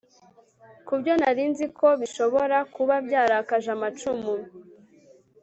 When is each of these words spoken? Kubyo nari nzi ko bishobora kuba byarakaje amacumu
Kubyo 0.87 1.13
nari 1.21 1.43
nzi 1.51 1.65
ko 1.77 1.87
bishobora 2.01 2.57
kuba 2.75 2.95
byarakaje 3.05 3.69
amacumu 3.77 4.31